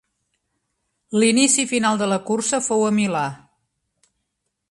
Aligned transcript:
L'inici 1.23 1.59
i 1.65 1.69
final 1.73 2.01
de 2.01 2.09
la 2.13 2.19
cursa 2.31 2.61
fou 2.71 2.87
a 2.89 2.89
Milà. 3.01 3.25